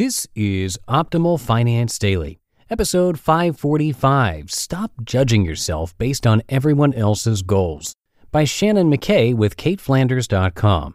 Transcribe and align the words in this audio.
This 0.00 0.26
is 0.34 0.78
Optimal 0.88 1.38
Finance 1.38 1.98
Daily, 1.98 2.40
episode 2.70 3.20
545 3.20 4.50
Stop 4.50 4.92
Judging 5.04 5.44
Yourself 5.44 5.94
Based 5.98 6.26
on 6.26 6.40
Everyone 6.48 6.94
Else's 6.94 7.42
Goals 7.42 7.94
by 8.32 8.44
Shannon 8.44 8.90
McNay 8.90 9.34
with 9.34 9.58
CaitFlanders.com. 9.58 10.94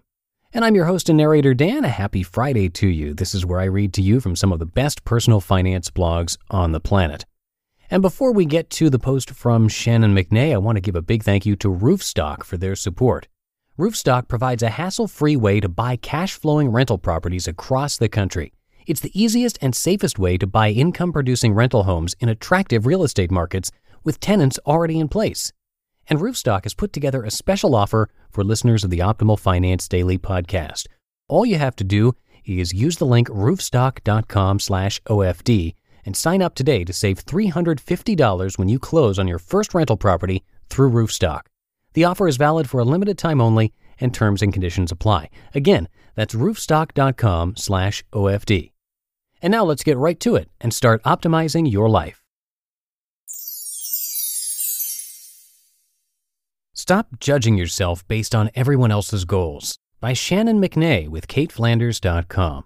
And 0.53 0.65
I'm 0.65 0.73
your 0.73 0.85
host 0.85 1.07
and 1.07 1.17
narrator, 1.17 1.53
Dan. 1.53 1.85
A 1.85 1.89
happy 1.89 2.23
Friday 2.23 2.67
to 2.69 2.87
you. 2.87 3.13
This 3.13 3.35
is 3.35 3.45
where 3.45 3.59
I 3.59 3.65
read 3.65 3.93
to 3.93 4.01
you 4.01 4.19
from 4.19 4.35
some 4.35 4.51
of 4.51 4.57
the 4.57 4.65
best 4.65 5.05
personal 5.05 5.39
finance 5.39 5.91
blogs 5.91 6.39
on 6.49 6.71
the 6.71 6.79
planet. 6.79 7.27
And 7.91 8.01
before 8.01 8.31
we 8.33 8.45
get 8.45 8.71
to 8.71 8.89
the 8.89 8.97
post 8.97 9.29
from 9.29 9.69
Shannon 9.69 10.15
McNay, 10.15 10.51
I 10.51 10.57
want 10.57 10.77
to 10.77 10.81
give 10.81 10.95
a 10.95 11.03
big 11.03 11.21
thank 11.21 11.45
you 11.45 11.55
to 11.57 11.67
Roofstock 11.67 12.43
for 12.43 12.57
their 12.57 12.75
support. 12.75 13.27
Roofstock 13.77 14.27
provides 14.27 14.63
a 14.63 14.69
hassle 14.69 15.07
free 15.07 15.35
way 15.35 15.59
to 15.59 15.69
buy 15.69 15.95
cash 15.95 16.33
flowing 16.33 16.69
rental 16.69 16.97
properties 16.97 17.47
across 17.47 17.97
the 17.97 18.09
country. 18.09 18.51
It's 18.87 19.01
the 19.01 19.19
easiest 19.19 19.57
and 19.61 19.73
safest 19.73 20.19
way 20.19 20.37
to 20.37 20.45
buy 20.45 20.69
income 20.69 21.11
producing 21.11 21.53
rental 21.53 21.81
homes 21.83 22.15
in 22.19 22.29
attractive 22.29 22.85
real 22.85 23.01
estate 23.03 23.31
markets 23.31 23.71
with 24.03 24.19
tenants 24.19 24.59
already 24.67 24.99
in 24.99 25.07
place. 25.07 25.51
And 26.07 26.19
Roofstock 26.19 26.65
has 26.65 26.75
put 26.75 26.93
together 26.93 27.23
a 27.23 27.31
special 27.31 27.73
offer 27.73 28.09
for 28.29 28.43
listeners 28.43 28.83
of 28.83 28.91
the 28.91 28.99
Optimal 28.99 29.39
Finance 29.39 29.87
Daily 29.87 30.19
podcast. 30.19 30.85
All 31.27 31.47
you 31.47 31.57
have 31.57 31.75
to 31.77 31.83
do 31.83 32.13
is 32.45 32.75
use 32.75 32.97
the 32.97 33.07
link 33.07 33.27
roofstock.com/OFD 33.27 35.75
and 36.05 36.15
sign 36.15 36.43
up 36.43 36.53
today 36.53 36.83
to 36.83 36.93
save 36.93 37.25
$350 37.25 38.59
when 38.59 38.69
you 38.69 38.77
close 38.77 39.17
on 39.17 39.27
your 39.27 39.39
first 39.39 39.73
rental 39.73 39.97
property 39.97 40.43
through 40.69 40.91
Roofstock. 40.91 41.47
The 41.93 42.03
offer 42.03 42.27
is 42.27 42.37
valid 42.37 42.69
for 42.69 42.79
a 42.79 42.85
limited 42.85 43.17
time 43.17 43.41
only 43.41 43.73
and 43.99 44.13
terms 44.13 44.43
and 44.43 44.53
conditions 44.53 44.91
apply. 44.91 45.31
Again, 45.55 45.87
that's 46.13 46.35
roofstock.com/OFD. 46.35 48.71
And 49.41 49.51
now 49.51 49.63
let's 49.63 49.83
get 49.83 49.97
right 49.97 50.19
to 50.21 50.35
it 50.35 50.49
and 50.59 50.73
start 50.73 51.03
optimizing 51.03 51.71
your 51.71 51.89
life. 51.89 52.21
Stop 56.73 57.19
judging 57.19 57.57
yourself 57.57 58.07
based 58.07 58.35
on 58.35 58.51
everyone 58.53 58.91
else's 58.91 59.25
goals 59.25 59.77
by 59.99 60.13
Shannon 60.13 60.61
McNay 60.61 61.07
with 61.07 61.27
CaitFlanders.com. 61.27 62.65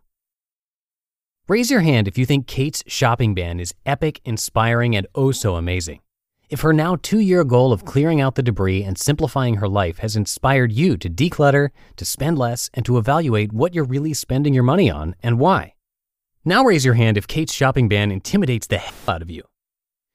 Raise 1.47 1.71
your 1.71 1.81
hand 1.81 2.07
if 2.07 2.17
you 2.17 2.25
think 2.25 2.45
Cait's 2.45 2.83
shopping 2.85 3.33
ban 3.33 3.59
is 3.59 3.73
epic, 3.85 4.19
inspiring, 4.25 4.95
and 4.95 5.07
oh 5.15 5.31
so 5.31 5.55
amazing. 5.55 6.01
If 6.49 6.61
her 6.61 6.73
now 6.73 6.95
two 6.95 7.19
year 7.19 7.43
goal 7.43 7.71
of 7.71 7.85
clearing 7.85 8.19
out 8.19 8.35
the 8.35 8.43
debris 8.43 8.83
and 8.83 8.97
simplifying 8.97 9.55
her 9.55 9.69
life 9.69 9.99
has 9.99 10.15
inspired 10.15 10.71
you 10.71 10.97
to 10.97 11.09
declutter, 11.09 11.69
to 11.95 12.05
spend 12.05 12.37
less, 12.37 12.69
and 12.73 12.85
to 12.85 12.97
evaluate 12.97 13.53
what 13.53 13.73
you're 13.73 13.83
really 13.83 14.13
spending 14.13 14.53
your 14.53 14.63
money 14.63 14.91
on 14.91 15.15
and 15.23 15.39
why. 15.39 15.73
Now 16.45 16.63
raise 16.63 16.85
your 16.85 16.93
hand 16.93 17.17
if 17.17 17.27
Cait's 17.27 17.53
shopping 17.53 17.89
ban 17.89 18.11
intimidates 18.11 18.65
the 18.65 18.77
hell 18.77 19.15
out 19.15 19.21
of 19.21 19.29
you. 19.29 19.43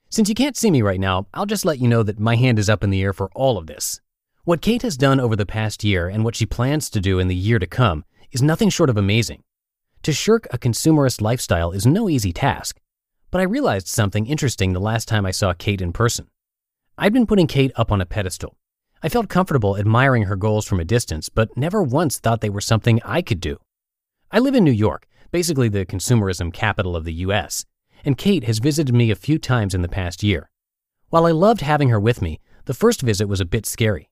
Since 0.08 0.30
you 0.30 0.34
can't 0.34 0.56
see 0.56 0.70
me 0.70 0.80
right 0.80 0.98
now, 0.98 1.26
I'll 1.34 1.44
just 1.44 1.66
let 1.66 1.78
you 1.78 1.86
know 1.86 2.02
that 2.02 2.18
my 2.18 2.36
hand 2.36 2.58
is 2.58 2.70
up 2.70 2.82
in 2.82 2.88
the 2.88 3.02
air 3.02 3.12
for 3.12 3.30
all 3.34 3.58
of 3.58 3.66
this. 3.66 4.00
What 4.44 4.62
Cait 4.62 4.80
has 4.82 4.96
done 4.96 5.20
over 5.20 5.36
the 5.36 5.44
past 5.44 5.84
year 5.84 6.08
and 6.08 6.24
what 6.24 6.34
she 6.34 6.46
plans 6.46 6.88
to 6.90 7.00
do 7.00 7.18
in 7.18 7.28
the 7.28 7.34
year 7.34 7.58
to 7.58 7.66
come 7.66 8.06
is 8.32 8.40
nothing 8.40 8.70
short 8.70 8.88
of 8.88 8.96
amazing. 8.96 9.42
To 10.02 10.12
shirk 10.12 10.46
a 10.50 10.58
consumerist 10.58 11.20
lifestyle 11.20 11.72
is 11.72 11.86
no 11.86 12.08
easy 12.08 12.32
task, 12.32 12.80
but 13.30 13.42
I 13.42 13.44
realized 13.44 13.88
something 13.88 14.26
interesting 14.26 14.72
the 14.72 14.80
last 14.80 15.08
time 15.08 15.26
I 15.26 15.30
saw 15.30 15.52
Cait 15.52 15.82
in 15.82 15.92
person. 15.92 16.28
I'd 16.96 17.12
been 17.12 17.26
putting 17.26 17.48
Cait 17.48 17.70
up 17.76 17.92
on 17.92 18.00
a 18.00 18.06
pedestal. 18.06 18.56
I 19.02 19.10
felt 19.10 19.28
comfortable 19.28 19.76
admiring 19.76 20.22
her 20.22 20.36
goals 20.36 20.64
from 20.64 20.80
a 20.80 20.84
distance, 20.86 21.28
but 21.28 21.54
never 21.54 21.82
once 21.82 22.18
thought 22.18 22.40
they 22.40 22.48
were 22.48 22.62
something 22.62 23.02
I 23.04 23.20
could 23.20 23.40
do. 23.40 23.58
I 24.30 24.38
live 24.38 24.54
in 24.54 24.64
New 24.64 24.70
York, 24.70 25.06
basically 25.34 25.68
the 25.68 25.84
consumerism 25.84 26.52
capital 26.52 26.94
of 26.94 27.02
the 27.02 27.12
US, 27.26 27.64
and 28.04 28.16
Cait 28.16 28.44
has 28.44 28.60
visited 28.60 28.94
me 28.94 29.10
a 29.10 29.16
few 29.16 29.36
times 29.36 29.74
in 29.74 29.82
the 29.82 29.88
past 29.88 30.22
year. 30.22 30.48
While 31.08 31.26
I 31.26 31.32
loved 31.32 31.60
having 31.60 31.88
her 31.88 31.98
with 31.98 32.22
me, 32.22 32.38
the 32.66 32.72
first 32.72 33.02
visit 33.02 33.26
was 33.26 33.40
a 33.40 33.44
bit 33.44 33.66
scary. 33.66 34.08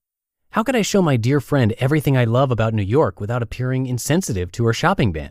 How 0.50 0.64
could 0.64 0.74
I 0.74 0.82
show 0.82 1.00
my 1.00 1.16
dear 1.16 1.38
friend 1.38 1.74
everything 1.78 2.16
I 2.16 2.24
love 2.24 2.50
about 2.50 2.74
New 2.74 2.82
York 2.82 3.20
without 3.20 3.40
appearing 3.40 3.86
insensitive 3.86 4.50
to 4.50 4.64
her 4.64 4.72
shopping 4.72 5.12
ban? 5.12 5.30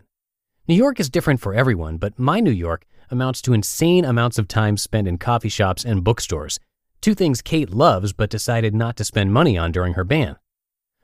New 0.66 0.76
York 0.76 0.98
is 0.98 1.10
different 1.10 1.42
for 1.42 1.54
everyone, 1.54 1.98
but 1.98 2.18
my 2.18 2.40
New 2.40 2.52
York 2.52 2.86
amounts 3.10 3.42
to 3.42 3.52
insane 3.52 4.06
amounts 4.06 4.40
of 4.40 4.48
time 4.48 4.78
spent 4.78 5.10
in 5.10 5.18
coffee 5.18 5.50
shops 5.50 5.84
and 5.84 6.06
bookstores, 6.06 6.58
two 7.02 7.14
things 7.14 7.42
Cait 7.42 7.70
loves 7.70 8.14
but 8.14 8.30
decided 8.30 8.74
not 8.74 8.96
to 8.96 9.04
spend 9.04 9.34
money 9.34 9.58
on 9.58 9.74
during 9.74 9.96
her 9.96 10.06
ban. 10.06 10.38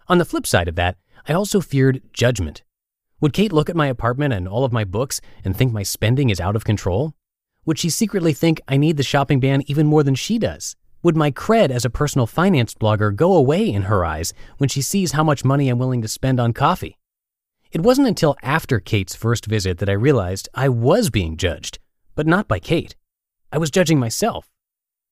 On 0.07 0.17
the 0.17 0.23
flip 0.23 0.47
side 0.47 0.69
of 0.69 0.75
that, 0.75 0.95
I 1.28 1.33
also 1.33 1.59
feared 1.59 2.03
judgment. 2.13 2.63
Would 3.19 3.33
Cait 3.33 3.51
look 3.51 3.67
at 3.67 3.75
my 3.75 3.88
apartment 3.88 4.31
and 4.31 4.47
all 4.47 4.63
of 4.63 4.72
my 4.72 4.83
books 4.83 5.19
and 5.44 5.57
think 5.57 5.73
my 5.73 5.81
spending 5.81 6.29
is 6.29 6.39
out 6.39 6.55
of 6.55 6.66
control? 6.66 7.16
Would 7.66 7.79
she 7.79 7.89
secretly 7.89 8.31
think 8.31 8.61
I 8.67 8.78
need 8.78 8.95
the 8.95 9.03
shopping 9.03 9.39
ban 9.39 9.63
even 9.66 9.88
more 9.88 10.03
than 10.03 10.13
she 10.13 10.38
does? 10.38 10.75
Would 11.01 11.17
my 11.17 11.31
cred 11.31 11.72
as 11.72 11.83
a 11.83 11.89
personal 11.89 12.27
finance 12.27 12.75
blogger 12.75 13.16
go 13.16 13.35
away 13.35 13.67
in 13.67 13.83
her 13.83 14.06
eyes 14.06 14.33
when 14.59 14.69
she 14.69 14.83
sees 14.83 15.13
how 15.13 15.23
much 15.23 15.44
money 15.44 15.67
I'm 15.67 15.79
willing 15.79 16.03
to 16.03 16.07
spend 16.07 16.39
on 16.39 16.53
coffee? 16.53 17.00
It 17.72 17.81
wasn't 17.81 18.07
until 18.07 18.38
after 18.44 18.79
Cait's 18.79 19.16
first 19.16 19.47
visit 19.47 19.79
that 19.79 19.89
I 19.89 19.94
realized 19.94 20.47
I 20.53 20.69
was 20.69 21.09
being 21.09 21.38
judged, 21.38 21.79
but 22.13 22.27
not 22.27 22.47
by 22.47 22.59
Cait. 22.59 22.95
I 23.51 23.57
was 23.57 23.72
judging 23.72 23.97
myself. 23.97 24.47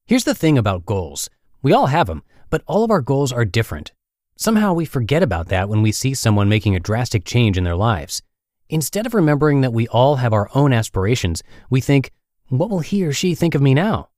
Here's 0.05 0.25
the 0.25 0.35
thing 0.35 0.59
about 0.59 0.85
goals 0.85 1.27
we 1.63 1.73
all 1.73 1.87
have 1.87 2.05
them, 2.05 2.21
but 2.51 2.61
all 2.67 2.83
of 2.83 2.91
our 2.91 3.01
goals 3.01 3.31
are 3.31 3.45
different. 3.45 3.93
Somehow 4.37 4.73
we 4.73 4.83
forget 4.83 5.23
about 5.23 5.47
that 5.47 5.69
when 5.69 5.81
we 5.81 5.93
see 5.93 6.13
someone 6.13 6.49
making 6.49 6.75
a 6.75 6.79
drastic 6.79 7.23
change 7.23 7.57
in 7.57 7.63
their 7.63 7.75
lives. 7.75 8.21
Instead 8.69 9.05
of 9.05 9.13
remembering 9.13 9.61
that 9.61 9.71
we 9.71 9.87
all 9.87 10.17
have 10.17 10.33
our 10.33 10.49
own 10.53 10.73
aspirations, 10.73 11.41
we 11.69 11.79
think, 11.79 12.11
what 12.49 12.69
will 12.69 12.79
he 12.79 13.05
or 13.05 13.13
she 13.13 13.33
think 13.33 13.55
of 13.55 13.61
me 13.61 13.73
now? 13.73 14.09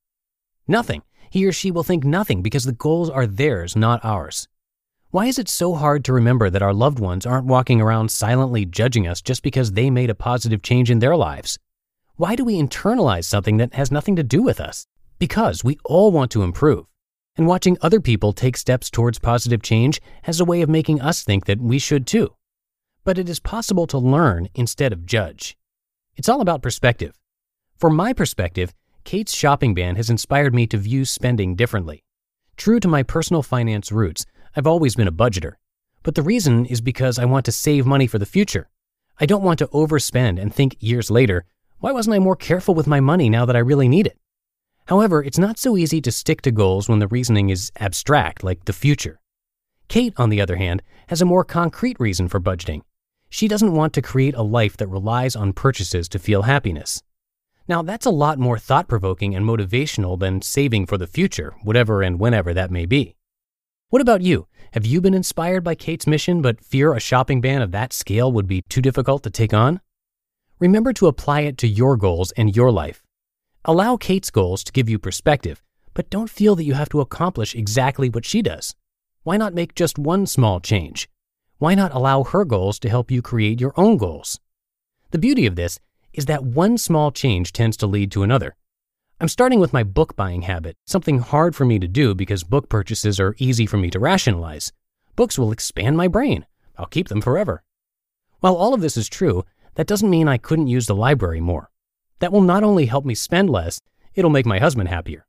Nothing. 0.68 1.04
He 1.30 1.46
or 1.46 1.52
she 1.52 1.70
will 1.70 1.84
think 1.84 2.04
nothing 2.04 2.42
because 2.42 2.64
the 2.64 2.72
goals 2.72 3.10
are 3.12 3.28
theirs, 3.28 3.76
not 3.76 4.04
ours. 4.04 4.48
Why 5.12 5.28
is 5.28 5.38
it 5.38 5.48
so 5.48 5.76
hard 5.76 6.04
to 6.06 6.14
remember 6.14 6.50
that 6.50 6.64
our 6.64 6.74
loved 6.74 7.00
ones 7.00 7.26
aren't 7.26 7.46
walking 7.46 7.80
around 7.80 8.10
silently 8.10 8.66
judging 8.66 9.08
us 9.08 9.22
just 9.22 9.44
because 9.44 9.74
they 9.74 9.90
made 9.90 10.10
a 10.10 10.16
positive 10.16 10.64
change 10.64 10.90
in 10.90 11.00
their 11.00 11.16
lives? 11.16 11.60
Why 12.16 12.36
do 12.36 12.44
we 12.44 12.60
internalize 12.60 13.26
something 13.26 13.58
that 13.58 13.76
has 13.76 13.92
nothing 13.92 14.16
to 14.16 14.24
do 14.24 14.42
with 14.42 14.60
us? 14.60 14.88
Because 15.20 15.64
we 15.64 15.78
all 15.86 16.12
want 16.12 16.32
to 16.32 16.44
improve. 16.44 16.88
And 17.38 17.46
watching 17.46 17.78
other 17.82 18.02
people 18.02 18.34
take 18.34 18.58
steps 18.58 18.90
towards 18.90 19.20
positive 19.20 19.62
change 19.62 20.02
has 20.24 20.40
a 20.40 20.46
way 20.46 20.62
of 20.62 20.70
making 20.70 21.00
us 21.02 21.24
think 21.24 21.46
that 21.46 21.62
we 21.62 21.78
should 21.78 22.08
too. 22.08 22.34
But 23.04 23.20
it 23.20 23.30
is 23.30 23.40
possible 23.40 23.86
to 23.88 23.98
learn 24.00 24.50
instead 24.56 24.92
of 24.92 25.06
judge. 25.06 25.56
It's 26.16 26.28
all 26.28 26.42
about 26.42 26.64
perspective. 26.64 27.16
From 27.78 27.96
my 27.96 28.12
perspective, 28.12 28.74
Cait's 29.04 29.36
shopping 29.36 29.76
ban 29.76 29.96
has 29.96 30.10
inspired 30.10 30.54
me 30.54 30.66
to 30.68 30.78
view 30.78 31.06
spending 31.06 31.56
differently. 31.56 32.04
True 32.58 32.80
to 32.80 32.88
my 32.88 33.04
personal 33.04 33.44
finance 33.44 33.92
roots, 33.92 34.26
I've 34.56 34.66
always 34.66 34.96
been 34.96 35.08
a 35.08 35.12
budgeter. 35.12 35.54
But 36.02 36.16
the 36.16 36.24
reason 36.24 36.66
is 36.66 36.82
because 36.82 37.20
I 37.20 37.26
want 37.26 37.46
to 37.46 37.52
save 37.52 37.86
money 37.86 38.08
for 38.08 38.18
the 38.18 38.26
future. 38.26 38.68
I 39.20 39.28
don't 39.28 39.44
want 39.44 39.60
to 39.60 39.68
overspend 39.68 40.42
and 40.42 40.54
think 40.54 40.76
years 40.80 41.12
later, 41.12 41.46
why 41.80 41.92
wasn't 41.92 42.16
I 42.16 42.20
more 42.20 42.36
careful 42.36 42.74
with 42.74 42.88
my 42.88 43.00
money 43.00 43.30
now 43.30 43.46
that 43.46 43.56
I 43.56 43.60
really 43.60 43.88
need 43.88 44.08
it? 44.08 44.18
However, 44.88 45.22
it's 45.22 45.38
not 45.38 45.60
so 45.60 45.76
easy 45.76 46.00
to 46.02 46.12
stick 46.12 46.42
to 46.44 46.52
goals 46.52 46.88
when 46.88 47.00
the 47.00 47.10
reasoning 47.10 47.50
is 47.50 47.72
abstract, 47.78 48.44
like 48.44 48.66
the 48.66 48.74
future. 48.74 49.20
Cait, 49.90 50.14
on 50.18 50.30
the 50.30 50.40
other 50.40 50.56
hand, 50.56 50.82
has 51.08 51.22
a 51.22 51.26
more 51.26 51.44
concrete 51.44 52.00
reason 52.00 52.28
for 52.30 52.40
budgeting. 52.40 52.82
She 53.30 53.50
doesn't 53.50 53.74
want 53.74 53.94
to 53.94 54.02
create 54.02 54.36
a 54.36 54.42
life 54.42 54.78
that 54.78 54.88
relies 54.88 55.36
on 55.36 55.52
purchases 55.52 56.08
to 56.10 56.20
feel 56.20 56.44
happiness. 56.44 57.04
Now, 57.68 57.82
that's 57.82 58.06
a 58.06 58.12
lot 58.12 58.40
more 58.40 58.58
thought 58.58 58.88
provoking 58.88 59.36
and 59.36 59.46
motivational 59.46 60.18
than 60.18 60.42
saving 60.42 60.86
for 60.86 60.98
the 60.98 61.08
future, 61.08 61.54
whatever 61.64 62.02
and 62.02 62.18
whenever 62.18 62.54
that 62.54 62.72
may 62.72 62.86
be. 62.86 63.18
What 63.90 64.02
about 64.02 64.22
you? 64.22 64.48
Have 64.72 64.86
you 64.86 65.02
been 65.02 65.14
inspired 65.14 65.66
by 65.66 65.76
Cait's 65.76 66.08
mission 66.08 66.42
but 66.42 66.64
fear 66.64 66.94
a 66.94 67.00
shopping 67.02 67.42
ban 67.42 67.62
of 67.62 67.72
that 67.72 67.92
scale 67.92 68.32
would 68.32 68.48
be 68.48 68.62
too 68.70 68.82
difficult 68.82 69.24
to 69.24 69.30
take 69.30 69.54
on? 69.54 69.82
Remember 70.60 70.94
to 70.94 71.08
apply 71.08 71.42
it 71.42 71.58
to 71.60 71.68
your 71.68 71.98
goals 71.98 72.32
and 72.32 72.56
your 72.56 72.72
life. 72.72 73.04
Allow 73.66 73.98
Cait's 73.98 74.32
goals 74.32 74.64
to 74.64 74.72
give 74.72 74.88
you 74.88 74.98
perspective, 75.00 75.62
but 75.94 76.10
don't 76.10 76.30
feel 76.30 76.56
that 76.56 76.64
you 76.64 76.74
have 76.74 76.90
to 76.90 77.02
accomplish 77.02 77.56
exactly 77.56 78.10
what 78.10 78.26
she 78.26 78.42
does. 78.42 78.76
Why 79.24 79.38
not 79.38 79.54
make 79.54 79.76
just 79.76 80.00
one 80.00 80.26
small 80.26 80.60
change? 80.60 81.10
Why 81.58 81.76
not 81.76 81.94
allow 81.94 82.24
her 82.24 82.46
goals 82.46 82.80
to 82.80 82.90
help 82.90 83.12
you 83.12 83.22
create 83.22 83.60
your 83.60 83.74
own 83.76 83.98
goals? 83.98 84.40
The 85.12 85.18
beauty 85.18 85.46
of 85.46 85.56
this 85.56 85.80
is 86.14 86.26
that 86.26 86.44
one 86.44 86.78
small 86.78 87.12
change 87.12 87.52
tends 87.52 87.76
to 87.78 87.88
lead 87.88 88.12
to 88.12 88.24
another. 88.24 88.56
I'm 89.20 89.28
starting 89.28 89.60
with 89.60 89.74
my 89.74 89.84
book 89.84 90.16
buying 90.16 90.44
habit, 90.44 90.76
something 90.86 91.20
hard 91.20 91.56
for 91.56 91.66
me 91.66 91.80
to 91.80 91.88
do 91.88 92.14
because 92.14 92.44
book 92.44 92.70
purchases 92.70 93.20
are 93.20 93.36
easy 93.40 93.66
for 93.66 93.78
me 93.78 93.90
to 93.90 94.00
rationalize. 94.00 94.72
Books 95.16 95.40
will 95.40 95.52
expand 95.52 95.98
my 95.98 96.08
brain. 96.08 96.46
I'll 96.78 96.86
keep 96.86 97.08
them 97.08 97.22
forever. 97.22 97.64
While 98.40 98.56
all 98.56 98.76
of 98.76 98.82
this 98.82 98.96
is 98.96 99.10
true, 99.10 99.44
that 99.74 99.88
doesn't 99.88 100.10
mean 100.10 100.28
I 100.28 100.38
couldn't 100.38 100.68
use 100.68 100.86
the 100.86 100.96
library 100.96 101.42
more. 101.42 101.72
That 102.20 102.32
will 102.32 102.42
not 102.42 102.64
only 102.64 102.88
help 102.88 103.06
me 103.06 103.16
spend 103.16 103.50
less, 103.50 103.80
it'll 104.16 104.32
make 104.32 104.46
my 104.46 104.60
husband 104.60 104.90
happier. 104.90 105.26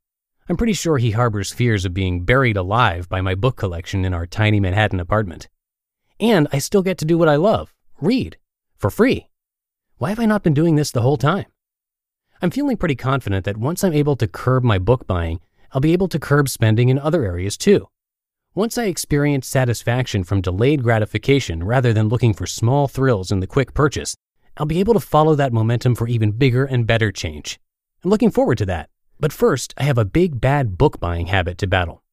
I'm 0.47 0.57
pretty 0.57 0.73
sure 0.73 0.97
he 0.97 1.11
harbors 1.11 1.53
fears 1.53 1.85
of 1.85 1.93
being 1.93 2.23
buried 2.23 2.57
alive 2.57 3.07
by 3.07 3.21
my 3.21 3.35
book 3.35 3.55
collection 3.55 4.03
in 4.03 4.13
our 4.13 4.25
tiny 4.25 4.59
Manhattan 4.59 4.99
apartment. 4.99 5.47
And 6.19 6.47
I 6.51 6.57
still 6.57 6.81
get 6.81 6.97
to 6.97 7.05
do 7.05 7.17
what 7.17 7.29
I 7.29 7.35
love 7.35 7.73
read 8.01 8.37
for 8.77 8.89
free. 8.89 9.27
Why 9.97 10.09
have 10.09 10.19
I 10.19 10.25
not 10.25 10.43
been 10.43 10.53
doing 10.53 10.75
this 10.75 10.91
the 10.91 11.01
whole 11.01 11.17
time? 11.17 11.45
I'm 12.41 12.51
feeling 12.51 12.77
pretty 12.77 12.95
confident 12.95 13.45
that 13.45 13.57
once 13.57 13.83
I'm 13.83 13.93
able 13.93 14.15
to 14.15 14.27
curb 14.27 14.63
my 14.63 14.79
book 14.79 15.05
buying, 15.05 15.41
I'll 15.71 15.81
be 15.81 15.93
able 15.93 16.07
to 16.07 16.19
curb 16.19 16.49
spending 16.49 16.89
in 16.89 16.97
other 16.97 17.25
areas 17.25 17.57
too. 17.57 17.89
Once 18.55 18.77
I 18.77 18.85
experience 18.85 19.47
satisfaction 19.47 20.23
from 20.23 20.41
delayed 20.41 20.81
gratification 20.81 21.63
rather 21.63 21.93
than 21.93 22.07
looking 22.07 22.33
for 22.33 22.47
small 22.47 22.87
thrills 22.87 23.31
in 23.31 23.41
the 23.41 23.47
quick 23.47 23.73
purchase, 23.73 24.15
I'll 24.59 24.65
be 24.65 24.81
able 24.81 24.93
to 24.93 24.99
follow 24.99 25.35
that 25.35 25.53
momentum 25.53 25.95
for 25.95 26.09
even 26.09 26.33
bigger 26.33 26.65
and 26.65 26.85
better 26.85 27.13
change. 27.13 27.57
I'm 28.03 28.09
looking 28.09 28.29
forward 28.29 28.57
to 28.57 28.65
that. 28.65 28.89
But 29.17 29.31
first, 29.31 29.73
I 29.77 29.83
have 29.83 29.97
a 29.97 30.03
big 30.03 30.41
bad 30.41 30.77
book 30.77 30.99
buying 30.99 31.27
habit 31.27 31.57
to 31.59 31.67
battle. 31.67 32.03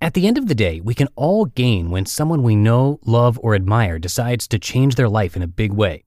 At 0.00 0.14
the 0.14 0.26
end 0.26 0.38
of 0.38 0.48
the 0.48 0.54
day, 0.54 0.80
we 0.80 0.94
can 0.94 1.08
all 1.14 1.44
gain 1.44 1.90
when 1.90 2.06
someone 2.06 2.42
we 2.42 2.56
know, 2.56 3.00
love, 3.04 3.38
or 3.42 3.54
admire 3.54 3.98
decides 3.98 4.48
to 4.48 4.58
change 4.58 4.94
their 4.94 5.10
life 5.10 5.36
in 5.36 5.42
a 5.42 5.46
big 5.46 5.72
way. 5.72 6.04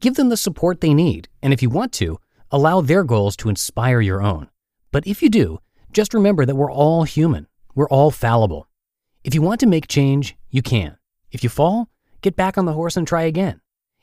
Give 0.00 0.16
them 0.16 0.28
the 0.28 0.36
support 0.36 0.80
they 0.80 0.92
need, 0.92 1.28
and 1.40 1.52
if 1.52 1.62
you 1.62 1.70
want 1.70 1.92
to, 1.94 2.18
allow 2.50 2.80
their 2.80 3.04
goals 3.04 3.36
to 3.36 3.48
inspire 3.48 4.00
your 4.00 4.22
own. 4.22 4.48
But 4.90 5.06
if 5.06 5.22
you 5.22 5.30
do, 5.30 5.60
just 5.92 6.14
remember 6.14 6.44
that 6.44 6.56
we're 6.56 6.70
all 6.70 7.04
human. 7.04 7.46
We're 7.76 7.88
all 7.88 8.10
fallible. 8.10 8.68
If 9.22 9.34
you 9.34 9.42
want 9.42 9.60
to 9.60 9.66
make 9.66 9.86
change, 9.86 10.36
you 10.50 10.62
can. 10.62 10.96
If 11.30 11.44
you 11.44 11.48
fall, 11.48 11.88
get 12.22 12.34
back 12.34 12.58
on 12.58 12.64
the 12.64 12.72
horse 12.72 12.96
and 12.96 13.06
try 13.06 13.22
again. 13.22 13.61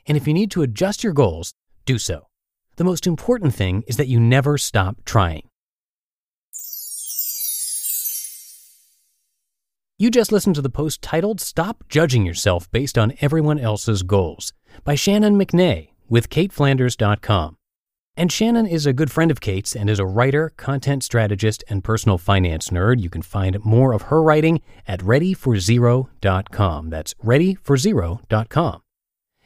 And 0.10 0.18
if 0.18 0.28
you 0.28 0.34
need 0.34 0.50
to 0.52 0.64
adjust 0.64 1.04
your 1.04 1.14
goals, 1.14 1.54
do 1.86 2.00
so. 2.00 2.26
The 2.78 2.84
most 2.84 3.06
important 3.06 3.54
thing 3.54 3.84
is 3.88 3.98
that 3.98 4.08
you 4.08 4.20
never 4.20 4.58
stop 4.58 5.06
trying. 5.06 5.44
You 10.00 10.10
just 10.10 10.32
listened 10.32 10.56
to 10.56 10.62
the 10.62 10.70
post 10.70 11.02
titled 11.02 11.40
Stop 11.40 11.84
Judging 11.90 12.26
Yourself 12.26 12.72
Based 12.72 12.98
on 12.98 13.14
Everyone 13.22 13.60
Else's 13.60 14.02
Goals 14.02 14.54
by 14.84 14.96
Shannon 14.96 15.38
McNay 15.38 15.90
with 16.08 16.30
CaitFlanders.com. 16.30 17.58
And 18.16 18.32
Shannon 18.32 18.66
is 18.66 18.86
a 18.86 18.94
good 18.94 19.12
friend 19.12 19.30
of 19.30 19.42
Cait's 19.42 19.76
and 19.76 19.90
is 19.90 20.00
a 20.00 20.06
writer, 20.06 20.52
content 20.58 21.04
strategist, 21.04 21.64
and 21.70 21.84
personal 21.84 22.18
finance 22.18 22.70
nerd. 22.70 23.02
You 23.02 23.10
can 23.10 23.22
find 23.22 23.64
more 23.64 23.94
of 23.94 24.04
her 24.04 24.24
writing 24.24 24.62
at 24.88 25.02
readyforzero.com. 25.02 26.90
That's 26.90 27.14
readyforzero.com. 27.14 28.82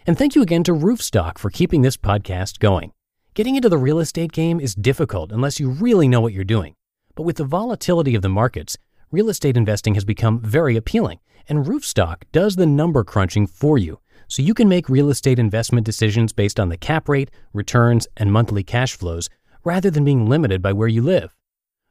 And 0.05 0.17
thank 0.17 0.35
you 0.35 0.41
again 0.41 0.63
to 0.65 0.73
Roofstock 0.73 1.37
for 1.37 1.49
keeping 1.49 1.81
this 1.81 1.95
podcast 1.95 2.59
going. 2.59 2.91
Getting 3.35 3.55
into 3.55 3.69
the 3.69 3.77
real 3.77 3.99
estate 3.99 4.33
game 4.33 4.59
is 4.59 4.75
difficult 4.75 5.31
unless 5.31 5.61
you 5.61 5.69
really 5.69 6.09
know 6.09 6.19
what 6.19 6.33
you're 6.33 6.43
doing. 6.43 6.75
But 7.15 7.23
with 7.23 7.37
the 7.37 7.45
volatility 7.45 8.13
of 8.13 8.21
the 8.21 8.27
markets, 8.27 8.77
real 9.11 9.29
estate 9.29 9.55
investing 9.55 9.93
has 9.93 10.03
become 10.03 10.41
very 10.41 10.75
appealing, 10.75 11.19
and 11.47 11.65
Roofstock 11.65 12.23
does 12.33 12.57
the 12.57 12.65
number 12.65 13.05
crunching 13.05 13.47
for 13.47 13.77
you, 13.77 14.01
so 14.27 14.41
you 14.41 14.53
can 14.53 14.67
make 14.67 14.89
real 14.89 15.09
estate 15.09 15.39
investment 15.39 15.85
decisions 15.85 16.33
based 16.33 16.59
on 16.59 16.67
the 16.67 16.75
cap 16.75 17.07
rate, 17.07 17.31
returns, 17.53 18.05
and 18.17 18.33
monthly 18.33 18.61
cash 18.63 18.97
flows 18.97 19.29
rather 19.63 19.89
than 19.89 20.03
being 20.03 20.27
limited 20.27 20.61
by 20.61 20.73
where 20.73 20.89
you 20.89 21.01
live. 21.01 21.33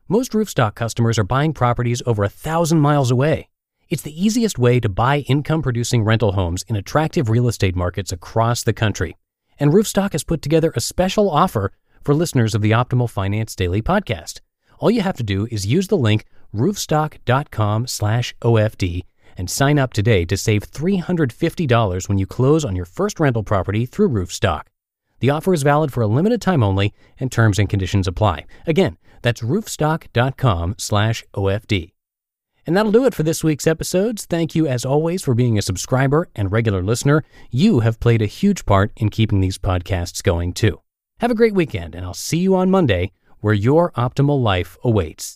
Most 0.07 0.33
Roofstock 0.33 0.75
customers 0.75 1.19
are 1.19 1.25
buying 1.25 1.55
properties 1.55 2.03
over 2.05 2.25
a 2.25 2.29
thousand 2.29 2.81
miles 2.81 3.11
away. 3.11 3.49
It's 3.93 4.01
the 4.01 4.25
easiest 4.25 4.59
way 4.59 4.81
to 4.81 4.89
buy 4.89 5.19
income 5.19 5.61
producing 5.61 6.03
rental 6.03 6.33
homes 6.33 6.65
in 6.67 6.77
attractive 6.77 7.29
real 7.29 7.47
estate 7.47 7.77
markets 7.77 8.11
across 8.11 8.63
the 8.63 8.73
country. 8.73 9.19
And 9.61 9.71
Roofstock 9.71 10.13
has 10.13 10.25
put 10.25 10.41
together 10.41 10.73
a 10.75 10.81
special 10.81 11.29
offer 11.29 11.73
for 12.03 12.15
listeners 12.15 12.55
of 12.55 12.63
the 12.63 12.71
Optimal 12.71 13.11
Finance 13.11 13.55
Daily 13.55 13.83
podcast. 13.83 14.41
All 14.79 14.91
you 14.91 15.03
have 15.03 15.19
to 15.19 15.23
do 15.23 15.47
is 15.51 15.67
use 15.67 15.89
the 15.89 15.99
link 15.99 16.25
roofstock.com 16.55 17.87
slash 17.87 18.35
OFD 18.41 19.03
and 19.37 19.51
sign 19.51 19.79
up 19.79 19.93
today 19.93 20.25
to 20.25 20.39
save 20.39 20.71
$350 20.71 22.09
when 22.09 22.17
you 22.17 22.25
close 22.25 22.65
on 22.65 22.75
your 22.75 22.87
first 22.87 23.21
rental 23.21 23.43
property 23.43 23.85
through 23.85 24.09
Roofstock. 24.09 24.69
The 25.21 25.29
offer 25.29 25.53
is 25.53 25.65
valid 25.65 25.93
for 25.93 26.03
a 26.03 26.07
limited 26.07 26.41
time 26.41 26.63
only 26.63 26.95
and 27.21 27.31
terms 27.31 27.59
and 27.59 27.69
conditions 27.69 28.09
apply. 28.09 28.47
Again, 28.67 28.97
that's 29.21 29.43
roofstock.com 29.43 30.77
slash 30.79 31.25
OFD. 31.35 31.93
And 32.67 32.77
that'll 32.77 32.93
do 32.93 33.05
it 33.07 33.15
for 33.15 33.23
this 33.25 33.43
week's 33.43 33.67
episodes. 33.67 34.25
Thank 34.25 34.55
you, 34.55 34.67
as 34.67 34.85
always, 34.85 35.23
for 35.23 35.35
being 35.35 35.59
a 35.59 35.63
subscriber 35.63 36.29
and 36.37 36.53
regular 36.53 36.83
listener. 36.83 37.25
You 37.51 37.81
have 37.81 38.01
played 38.01 38.23
a 38.23 38.27
huge 38.27 38.65
part 38.67 38.93
in 38.97 39.09
keeping 39.11 39.41
these 39.41 39.59
podcasts 39.59 40.23
going, 40.23 40.53
too. 40.53 40.81
Have 41.19 41.31
a 41.31 41.37
great 41.37 41.55
weekend, 41.55 41.95
and 41.95 42.05
I'll 42.05 42.15
see 42.15 42.39
you 42.39 42.55
on 42.55 42.71
Monday 42.71 43.13
where 43.41 43.55
your 43.55 43.91
optimal 43.93 44.41
life 44.41 44.77
awaits. 44.85 45.31